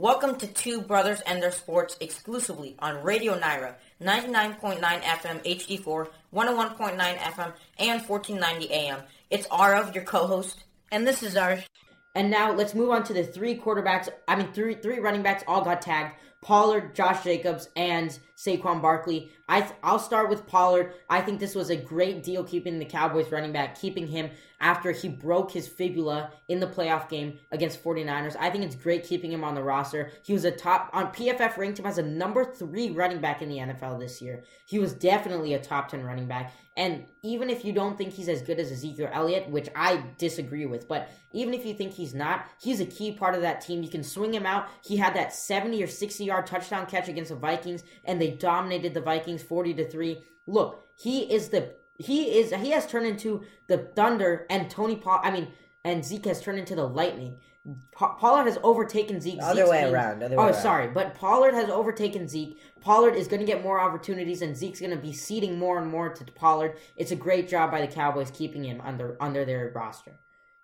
[0.00, 7.18] Welcome to Two Brothers and Their Sports exclusively on Radio Nyra, 99.9 FM HD4, 101.9
[7.18, 9.02] FM, and 1490 AM.
[9.28, 11.58] It's Aarav, your co-host, and this is our.
[12.14, 14.08] And now let's move on to the three quarterbacks.
[14.26, 16.14] I mean, three three running backs all got tagged.
[16.40, 19.32] Pollard, Josh Jacobs, and Saquon Barkley.
[19.48, 20.94] I I'll start with Pollard.
[21.08, 24.30] I think this was a great deal keeping the Cowboys running back, keeping him
[24.60, 28.36] after he broke his fibula in the playoff game against 49ers.
[28.38, 30.12] I think it's great keeping him on the roster.
[30.22, 33.48] He was a top on PFF ranked him as a number 3 running back in
[33.48, 34.44] the NFL this year.
[34.66, 36.52] He was definitely a top 10 running back.
[36.76, 40.66] And even if you don't think he's as good as Ezekiel Elliott, which I disagree
[40.66, 43.82] with, but even if you think he's not, he's a key part of that team.
[43.82, 44.68] You can swing him out.
[44.84, 48.94] He had that 70 or 60 yard touchdown catch against the Vikings and they dominated
[48.94, 50.22] the Vikings 40 to 3.
[50.46, 55.20] Look, he is the he is he has turned into the Thunder and Tony Paul.
[55.22, 55.48] I mean,
[55.84, 57.38] and Zeke has turned into the Lightning.
[57.92, 59.38] Pa- Pollard has overtaken Zeke.
[59.42, 60.54] Other Zeke's way been- around, other oh, around.
[60.54, 62.58] sorry, but Pollard has overtaken Zeke.
[62.80, 65.90] Pollard is going to get more opportunities, and Zeke's going to be ceding more and
[65.90, 66.78] more to Pollard.
[66.96, 70.18] It's a great job by the Cowboys keeping him under under their roster.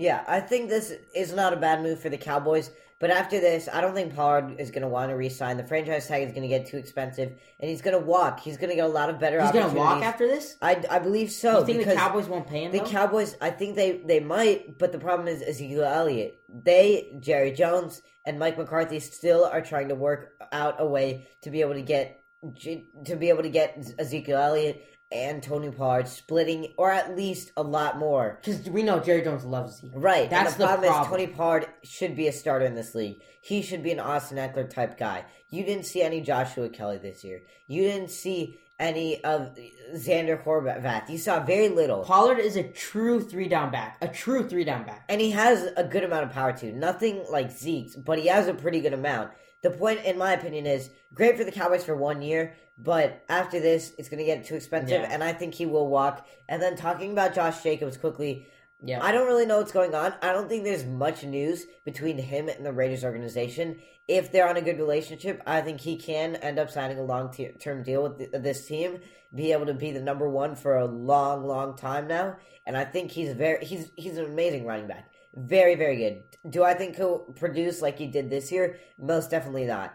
[0.00, 2.70] Yeah, I think this is not a bad move for the Cowboys.
[3.00, 5.56] But after this, I don't think Pollard is going to want to re-sign.
[5.56, 8.40] The franchise tag is going to get too expensive, and he's going to walk.
[8.40, 9.40] He's going to get a lot of better.
[9.42, 10.56] He's going to walk after this.
[10.60, 11.60] I, I believe so.
[11.60, 12.72] you think the Cowboys won't pay him?
[12.72, 12.84] The though?
[12.84, 16.42] Cowboys, I think they they might, but the problem is Ezekiel Elliott.
[16.48, 21.50] They, Jerry Jones, and Mike McCarthy still are trying to work out a way to
[21.50, 22.22] be able to get
[22.60, 27.62] to be able to get Ezekiel Elliott and Tony Pollard splitting, or at least a
[27.62, 28.38] lot more.
[28.40, 29.90] Because we know Jerry Jones loves Zeke.
[29.94, 30.30] Right.
[30.30, 31.20] That's and the, the problem, problem.
[31.20, 33.20] is Tony Pollard should be a starter in this league.
[33.42, 35.24] He should be an Austin Ekeler type guy.
[35.48, 37.42] You didn't see any Joshua Kelley this year.
[37.66, 39.56] You didn't see any of
[39.94, 41.08] Zander Horvath.
[41.10, 42.02] You saw very little.
[42.02, 43.98] Pollard is a true three down back.
[44.00, 45.04] A true three down back.
[45.08, 46.72] And he has a good amount of power too.
[46.72, 49.32] Nothing like Zeke's, but he has a pretty good amount.
[49.62, 53.60] The point, in my opinion, is great for the Cowboys for one year, but after
[53.60, 55.08] this, it's going to get too expensive, Yeah.
[55.10, 56.26] and I think he will walk.
[56.48, 58.46] And then talking about Josh Jacobs quickly,
[58.82, 59.04] Yeah.
[59.04, 60.14] I don't really know what's going on.
[60.22, 63.80] I don't think there's much news between him and the Raiders organization.
[64.08, 67.30] If they're on a good relationship, I think he can end up signing a long
[67.30, 69.00] te- term deal with th- this team,
[69.34, 72.36] be able to be the number one for a long, long time now.
[72.66, 76.22] And I think he's very he's he's an amazing running back, very very good.
[76.48, 78.78] Do I think he'll produce like he did this year?
[78.98, 79.94] Most definitely not.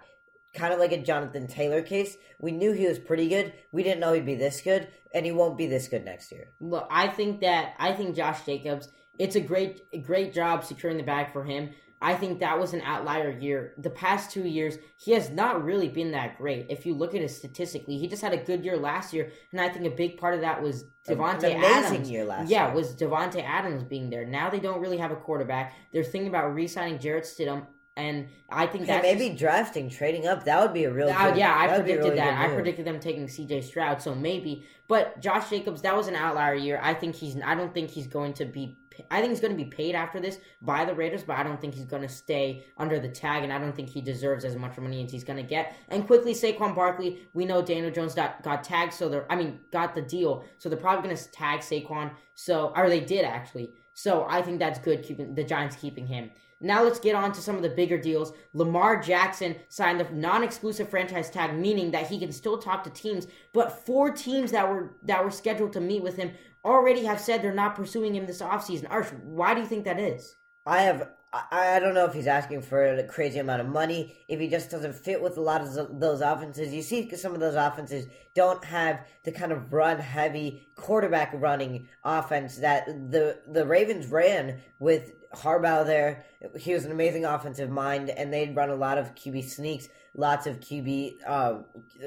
[0.53, 2.15] Kind of like a Jonathan Taylor case.
[2.39, 3.53] We knew he was pretty good.
[3.71, 6.51] We didn't know he'd be this good, and he won't be this good next year.
[6.61, 8.89] Look, I think that I think Josh Jacobs.
[9.17, 11.71] It's a great, great job securing the bag for him.
[12.01, 13.73] I think that was an outlier year.
[13.77, 16.67] The past two years, he has not really been that great.
[16.69, 19.61] If you look at it statistically, he just had a good year last year, and
[19.61, 22.09] I think a big part of that was Davante Adams.
[22.09, 22.75] year last yeah, year.
[22.75, 24.25] was Davante Adams being there.
[24.25, 25.73] Now they don't really have a quarterback.
[25.93, 27.65] They're thinking about re-signing Jarrett Stidham,
[27.97, 30.43] and I think that maybe drafting, trading up.
[30.43, 31.09] That would be a real.
[31.09, 32.51] uh, good, yeah, I that would be a predicted really that.
[32.51, 33.61] I predicted them taking C.J.
[33.61, 34.65] Stroud, so maybe.
[34.89, 36.79] But Josh Jacobs, that was an outlier year.
[36.83, 37.37] I think he's.
[37.41, 38.77] I don't think he's going to be.
[39.11, 41.59] I think he's going to be paid after this by the Raiders, but I don't
[41.59, 44.55] think he's going to stay under the tag, and I don't think he deserves as
[44.55, 45.75] much money as he's going to get.
[45.89, 47.27] And quickly, Saquon Barkley.
[47.33, 49.31] We know Daniel Jones got, got tagged, so they're.
[49.31, 52.11] I mean, got the deal, so they're probably going to tag Saquon.
[52.35, 53.73] So, or they did actually.
[53.93, 55.03] So I think that's good.
[55.03, 56.29] Keeping the Giants keeping him.
[56.65, 58.33] Now let's get on to some of the bigger deals.
[58.53, 63.27] Lamar Jackson signed the non-exclusive franchise tag, meaning that he can still talk to teams,
[63.53, 66.31] but four teams that were that were scheduled to meet with him
[66.65, 68.89] already have said they're not pursuing him this offseason.
[68.89, 70.37] Arsh, why do you think that is?
[70.65, 71.09] I have.
[71.31, 74.17] I, I don't know if he's asking for a crazy amount of money.
[74.27, 77.39] If he just doesn't fit with a lot of those offenses, you see, some of
[77.39, 84.07] those offenses don't have the kind of run-heavy quarterback running offense that the the Ravens
[84.07, 86.25] ran with Harbaugh there.
[86.57, 90.47] He was an amazing offensive mind, and they'd run a lot of QB sneaks, lots
[90.47, 91.55] of QB, uh,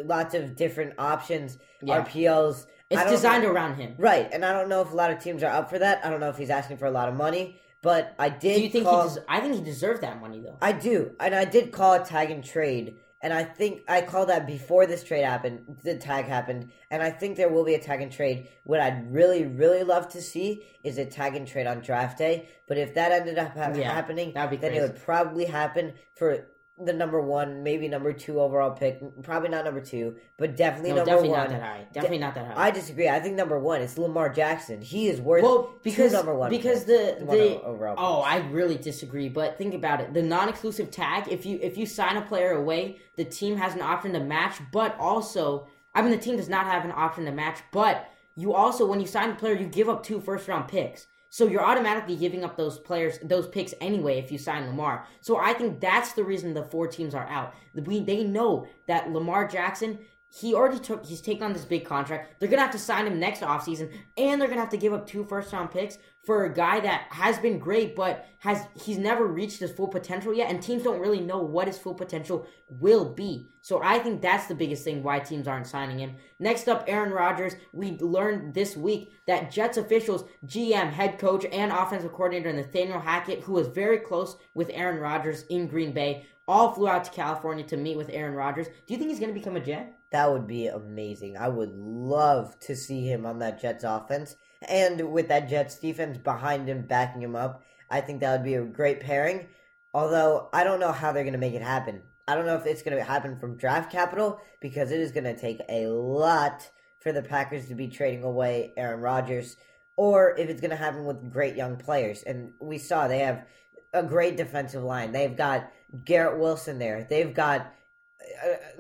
[0.05, 1.97] lots of different options, Yeah.
[2.03, 2.67] RPOs.
[2.91, 3.95] I It's designed around him.
[3.99, 6.05] Right, and I don't know if a lot of teams are up for that.
[6.05, 8.55] I don't know if he's asking for a lot of money, but I did.
[8.57, 9.15] Do you think call, he?
[9.17, 10.57] Des- I think he deserved that money though.
[10.63, 14.29] I do, and I did call a tag and trade, and I think I called
[14.29, 15.79] that before this trade happened.
[15.83, 18.49] The tag happened, and I think there will be a tag and trade.
[18.65, 22.49] What I'd really, really love to see is a tag and trade on draft day.
[22.67, 24.77] But if that ended up ha- Yeah, happening, then crazy.
[24.77, 26.47] it would probably happen for
[26.81, 29.01] the number one, maybe number two overall pick.
[29.23, 31.39] Probably not number two, but definitely No, number definitely one.
[31.39, 31.87] not that high.
[31.93, 32.67] Definitely not that high.
[32.67, 33.09] I disagree.
[33.09, 34.81] I think number one is Lamar Jackson.
[34.81, 37.21] He is worth well, because number one because picks.
[37.21, 38.21] the the overall oh.
[38.21, 39.29] I really disagree.
[39.29, 41.29] But think about it: the non-exclusive tag.
[41.29, 44.61] If you if you sign a player away, the team has an option to match.
[44.73, 47.59] But also, I mean, the team does not have an option to match.
[47.73, 51.07] But you also, when you sign a player, you give up two first-round picks.
[51.31, 55.07] So you're automatically giving up those players, those picks anyway if you sign Lamar.
[55.21, 57.55] So I think that's the reason the four teams are out.
[57.75, 59.99] We, they know that Lamar Jackson
[60.31, 62.39] he already took he's taken on this big contract.
[62.39, 65.07] They're gonna have to sign him next offseason, and they're gonna have to give up
[65.07, 69.27] two first round picks for a guy that has been great, but has he's never
[69.27, 73.15] reached his full potential yet, and teams don't really know what his full potential will
[73.15, 73.49] be.
[73.63, 76.17] So I think that's the biggest thing why teams aren't signing him.
[76.39, 77.55] Next up, Aaron Rodgers.
[77.73, 83.41] We learned this week that Jets officials, GM, head coach, and offensive coordinator Nathaniel Hackett,
[83.41, 87.65] who was very close with Aaron Rodgers in Green Bay, all flew out to California
[87.65, 88.67] to meet with Aaron Rodgers.
[88.67, 89.98] Do you think he's gonna become a Jet?
[90.11, 91.37] That would be amazing.
[91.37, 94.37] I would love to see him on that Jets offense.
[94.67, 98.55] And with that Jets defense behind him, backing him up, I think that would be
[98.55, 99.49] a great pairing.
[99.93, 102.03] Although, I don't know how they're going to make it happen.
[102.27, 105.25] I don't know if it's going to happen from draft capital because it is going
[105.25, 106.69] to take a lot
[107.01, 109.57] for the Packers to be trading away Aaron Rodgers
[109.97, 112.23] or if it's going to happen with great young players.
[112.23, 113.45] And we saw they have
[113.93, 115.13] a great defensive line.
[115.13, 115.73] They've got
[116.05, 117.07] Garrett Wilson there.
[117.09, 117.73] They've got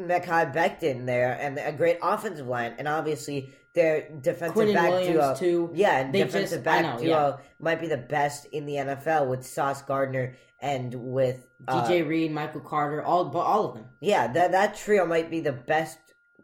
[0.00, 5.14] Mekhi Becton there and a great offensive line, and obviously their defensive Quinnen back Williams,
[5.14, 5.34] duo.
[5.36, 5.70] too.
[5.74, 7.44] Yeah, and They defensive just- back know, duo yeah.
[7.60, 12.32] might be the best in the NFL with Sauce Gardner and with uh, DJ Reed,
[12.32, 13.86] Michael Carter, all but all of them.
[14.00, 15.98] Yeah, that that trio might be the best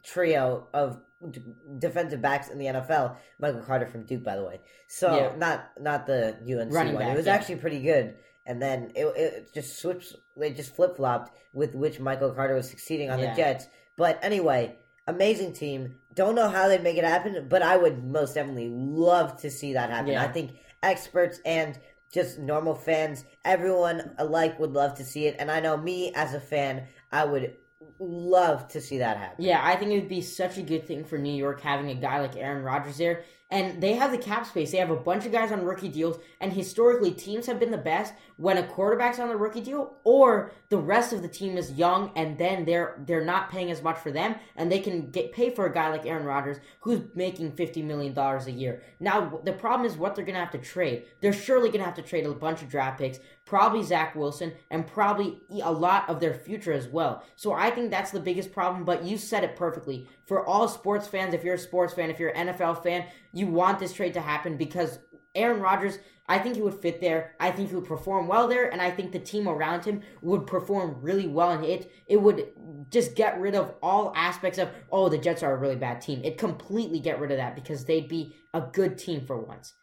[0.05, 1.01] trio of
[1.31, 1.43] d-
[1.79, 3.17] defensive backs in the NFL.
[3.41, 4.61] Michael Carter from Duke, by the way.
[4.87, 5.37] So Yeah.
[5.37, 7.03] not not the UNC Running one.
[7.05, 7.35] back, it was yeah.
[7.35, 8.17] actually pretty good.
[8.47, 10.15] And then it, it just switched.
[10.37, 13.31] They just flip flopped with which Michael Carter was succeeding on Yeah.
[13.31, 13.67] the Jets.
[13.97, 14.77] But anyway,
[15.07, 15.97] amazing team.
[16.15, 19.73] Don't know how they'd make it happen, but I would most definitely love to see
[19.75, 20.13] that happen.
[20.13, 20.23] Yeah.
[20.23, 20.53] I think
[20.83, 21.79] experts and
[22.13, 25.37] just normal fans, everyone alike would love to see it.
[25.39, 27.57] And I know me as a fan, I would
[27.99, 29.45] love to see that happen.
[29.45, 31.95] Yeah, I think it would be such a good thing for New York having a
[31.95, 33.25] guy like Aaron Rodgers there.
[33.51, 34.73] And they have the cap space.
[34.73, 36.19] They have a bunch of guys on rookie deals.
[36.41, 40.51] And historically, teams have been the best when a quarterback's on the rookie deal or
[40.71, 43.99] the rest of the team is young and then they're they're not paying as much
[43.99, 47.53] for them and they can get pay for a guy like Aaron Rodgers who's making
[47.53, 48.83] fifty million dollars a year.
[48.99, 51.05] Now the problem is what they're gonna have to trade.
[51.21, 54.87] They're surely gonna have to trade a bunch of draft picks, probably Zach Wilson, and
[54.87, 57.25] probably a lot of their future as well.
[57.37, 58.85] So I think that's the biggest problem.
[58.85, 60.09] But you said it perfectly.
[60.27, 63.47] For all sports fans, if you're a sports fan, if you're an NFL fan, you
[63.47, 64.99] want this trade to happen because
[65.35, 67.35] Aaron Rodgers, I think he would fit there.
[67.41, 70.47] I think he would perform well there, and I think the team around him would
[70.47, 71.51] perform really well.
[71.51, 72.47] And it it would
[72.91, 76.23] just get rid of all aspects of oh the Jets are a really bad team.
[76.25, 79.75] It completely get rid of that because they'd be a good team for once.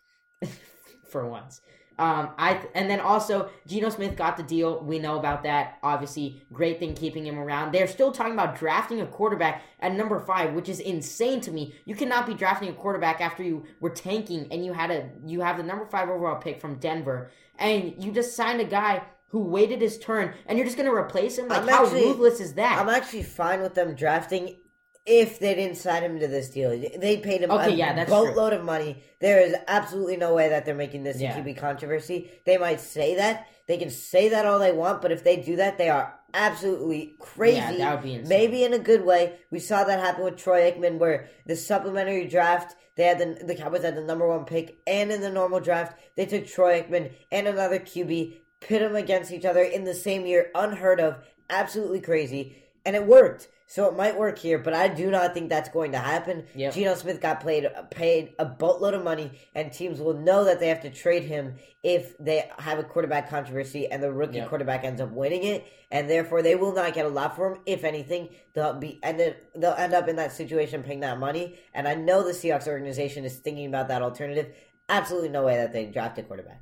[1.09, 1.61] for once.
[1.99, 4.83] Um, I and then also Geno Smith got the deal.
[4.83, 5.77] We know about that.
[5.83, 7.73] Obviously, great thing keeping him around.
[7.73, 11.75] They're still talking about drafting a quarterback at number five, which is insane to me.
[11.85, 15.41] You cannot be drafting a quarterback after you were tanking and you had a you
[15.41, 17.29] have the number five overall pick from Denver,
[17.59, 21.37] and you just signed a guy who waited his turn, and you're just gonna replace
[21.37, 21.47] him.
[21.49, 22.79] Like I'm how actually- ruthless is that?
[22.79, 24.57] I'm actually fine with them drafting
[25.05, 26.69] if they didn't sign him to this deal.
[26.69, 29.01] They paid him Okay, a yeah, that's boatload of money.
[29.19, 31.35] There is absolutely no way that they're making this Yeah.
[31.35, 32.29] a QB controversy.
[32.45, 33.47] They might say that.
[33.67, 37.15] They can say that all they want, but if they do that, they are absolutely
[37.19, 37.57] crazy.
[37.57, 38.29] Yeah, that would be insane.
[38.29, 39.39] Maybe in a good way.
[39.49, 43.55] We saw that happen with Troy Aikman, where the supplementary draft, they had the the
[43.55, 47.11] Cowboys had the number one pick, and in the normal draft, they took Troy Aikman
[47.31, 50.51] and another QB, pit them against each other in the same year.
[50.53, 51.17] Unheard of,
[51.49, 53.47] absolutely crazy, and it worked.
[53.67, 56.43] So it might work here, but I do not think that's going to happen.
[56.55, 56.73] Yep.
[56.73, 60.67] Geno Smith got played paid a boatload of money, and teams will know that they
[60.67, 64.49] have to trade him if they have a quarterback controversy and the rookie Yep.
[64.49, 67.61] quarterback ends up winning it, and therefore they will not get a lot for him.
[67.65, 71.57] If anything, they'll be ended, they'll end up in that situation paying that money.
[71.73, 74.53] And I know the Seahawks organization is thinking about that alternative.
[74.89, 76.61] Absolutely no way that they draft a quarterback.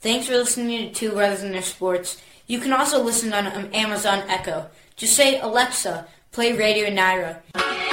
[0.00, 2.22] Thanks for listening to Two Brothers in Their Sports.
[2.46, 4.70] You can also listen on Amazon Echo.
[4.94, 7.87] Just say, Alexa, play Radio Nyra.